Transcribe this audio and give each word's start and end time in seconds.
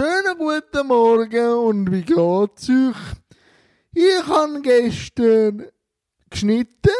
Schönen 0.00 0.38
guten 0.38 0.86
Morgen 0.86 1.52
und 1.58 1.92
wie 1.92 2.00
geht's 2.00 2.70
euch? 2.70 2.96
Ich 3.92 4.26
habe 4.26 4.62
gestern 4.62 5.66
geschnitten, 6.30 6.94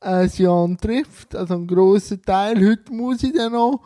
ein 0.00 0.28
Jan 0.34 0.76
trifft, 0.76 1.36
also 1.36 1.54
einen 1.54 1.68
grossen 1.68 2.20
Teil. 2.22 2.68
Heute 2.68 2.92
muss 2.92 3.22
ich 3.22 3.32
dann 3.32 3.52
noch 3.52 3.80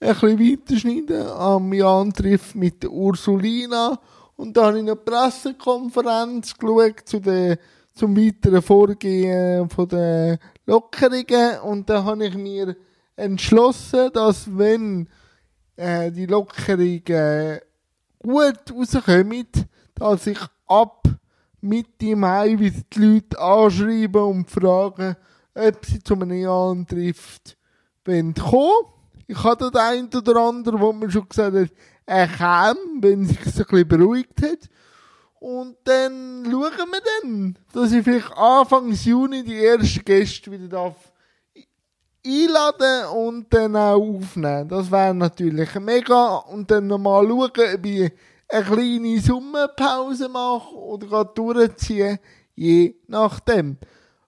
ein 0.00 0.12
bisschen 0.12 0.40
weiterschneiden. 0.40 1.24
Am 1.28 1.72
Jan 1.72 2.12
trifft 2.12 2.56
mit 2.56 2.84
Ursulina. 2.84 3.96
Und 4.34 4.56
da 4.56 4.66
habe 4.66 4.78
ich 4.78 4.82
eine 4.82 4.96
Pressekonferenz 4.96 6.52
geschaut 6.58 7.02
zu 7.04 7.20
der, 7.20 7.60
zum 7.94 8.16
weiteren 8.16 8.62
Vorgehen 8.62 9.70
von 9.70 9.86
den 9.86 10.38
Lockerungen. 10.66 11.60
Und 11.60 11.88
da 11.88 12.02
habe 12.02 12.26
ich 12.26 12.34
mir 12.34 12.74
entschlossen, 13.14 14.10
dass 14.12 14.48
wenn 14.58 15.08
äh, 15.76 16.10
die 16.10 16.26
Lockerungen 16.26 17.60
gut 18.24 18.72
rauskommen, 18.72 19.46
dass 19.94 20.26
ich 20.26 20.38
ab 20.66 21.02
Mitte 21.60 22.16
Mai 22.16 22.58
wieder 22.58 22.80
die 22.92 23.00
Leute 23.00 23.38
anschreiben 23.38 24.22
und 24.22 24.50
fragen, 24.50 25.16
ob 25.54 25.86
sie 25.86 26.02
zu 26.02 26.14
einem 26.14 26.32
Jahr 26.32 26.76
trifft 26.86 27.56
wollen 28.04 28.34
kommen. 28.34 28.92
Ich 29.26 29.40
da 29.40 29.54
den 29.54 29.76
einen 29.76 30.14
oder 30.14 30.36
anderen, 30.36 30.80
wo 30.80 30.92
man 30.92 31.10
schon 31.10 31.28
gesagt 31.28 31.54
hat, 31.54 31.70
er 32.06 32.28
kam, 32.28 32.76
wenn 33.00 33.24
sich 33.24 33.38
ein 33.38 33.44
bisschen 33.44 33.88
beruhigt 33.88 34.42
hat. 34.42 34.68
Und 35.40 35.76
dann 35.84 36.44
schauen 36.50 36.90
wir 36.90 37.02
dann, 37.22 37.58
dass 37.72 37.92
ich 37.92 38.02
vielleicht 38.02 38.32
Anfang 38.36 38.90
Juni 38.90 39.44
die 39.44 39.64
ersten 39.64 40.04
Gäste 40.04 40.50
wieder 40.50 40.68
darf 40.68 41.13
einladen 42.26 43.06
und 43.16 43.52
dann 43.52 43.76
auch 43.76 44.00
aufnehmen. 44.00 44.68
Das 44.68 44.90
wäre 44.90 45.14
natürlich 45.14 45.74
mega. 45.76 46.36
Und 46.36 46.70
dann 46.70 46.86
nochmal 46.86 47.26
schauen, 47.26 47.50
ob 47.74 47.86
ich 47.86 48.12
eine 48.48 48.64
kleine 48.64 49.20
Sommerpause 49.20 50.28
mache 50.28 50.74
oder 50.74 51.06
gerade 51.06 51.30
durchziehen, 51.34 52.18
je 52.54 52.94
nachdem. 53.06 53.78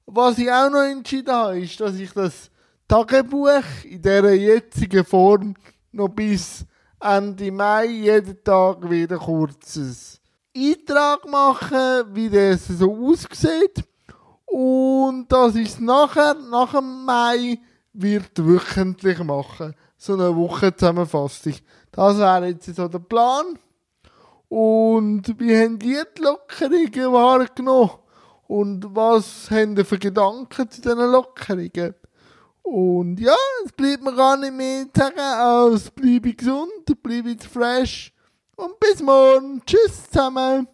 Was 0.06 0.38
ich 0.38 0.50
auch 0.50 0.70
noch 0.70 0.82
entschieden 0.82 1.34
habe, 1.34 1.60
ist, 1.60 1.80
dass 1.80 1.96
ich 1.96 2.12
das 2.12 2.50
Tagebuch 2.88 3.64
in 3.84 4.02
dieser 4.02 4.32
jetzigen 4.32 5.04
Form 5.04 5.54
noch 5.92 6.08
bis 6.08 6.64
Ende 7.00 7.50
Mai 7.50 7.86
jeden 7.86 8.42
Tag 8.42 8.88
wieder 8.88 9.18
kurzes 9.18 10.20
Eintrag 10.56 11.28
machen, 11.28 12.04
wie 12.14 12.30
das 12.30 12.66
so 12.68 12.94
aussieht. 12.94 13.84
Und 14.46 15.26
ich 15.56 15.68
es 15.68 15.80
nachher, 15.80 16.34
nach 16.34 16.72
dem 16.72 17.04
Mai, 17.04 17.58
wird 17.96 18.32
wöchentlich 18.36 19.18
machen. 19.18 19.74
So 19.96 20.14
eine 20.14 20.34
Wochenzusammenfassung. 20.36 21.54
Das 21.92 22.18
wäre 22.18 22.48
jetzt 22.48 22.74
so 22.74 22.88
der 22.88 22.98
Plan. 22.98 23.58
Und 24.48 25.22
wie 25.38 25.56
haben 25.56 25.78
die 25.78 25.98
die 26.16 26.22
Lockerungen 26.22 27.12
wahrgenommen? 27.12 27.90
Und 28.46 28.94
was 28.94 29.50
haben 29.50 29.74
die 29.74 29.84
für 29.84 29.98
Gedanken 29.98 30.70
zu 30.70 30.80
diesen 30.80 31.10
Lockerungen? 31.10 31.94
Und 32.62 33.20
ja, 33.20 33.34
es 33.64 33.72
bleibt 33.72 34.02
mir 34.02 34.14
gar 34.14 34.36
nicht 34.36 34.52
mehr 34.52 34.84
zu 34.92 35.00
sagen, 35.00 35.18
als 35.18 35.90
bleibe 35.90 36.34
gesund, 36.34 37.02
bleibe 37.02 37.36
fresh. 37.38 38.12
Und 38.56 38.78
bis 38.80 39.02
morgen. 39.02 39.62
Tschüss 39.64 40.10
zusammen. 40.10 40.68